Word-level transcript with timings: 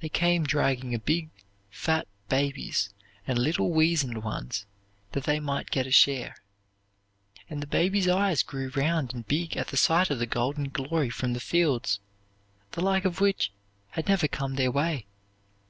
They 0.00 0.10
came 0.10 0.44
dragging 0.44 0.94
big, 0.98 1.30
fat 1.70 2.06
babies 2.28 2.92
and 3.26 3.38
little 3.38 3.70
weazened 3.70 4.22
ones 4.22 4.66
that 5.12 5.24
they 5.24 5.40
might 5.40 5.70
get 5.70 5.86
a 5.86 5.90
share, 5.90 6.36
and 7.48 7.62
the 7.62 7.66
babies' 7.66 8.06
eyes 8.06 8.42
grew 8.42 8.68
round 8.76 9.14
and 9.14 9.26
big 9.26 9.56
at 9.56 9.68
the 9.68 9.78
sight 9.78 10.10
of 10.10 10.18
the 10.18 10.26
golden 10.26 10.68
glory 10.68 11.08
from 11.08 11.32
the 11.32 11.40
fields, 11.40 12.00
the 12.72 12.82
like 12.82 13.06
of 13.06 13.22
which 13.22 13.50
had 13.92 14.08
never 14.08 14.28
come 14.28 14.56
their 14.56 14.70
way. 14.70 15.06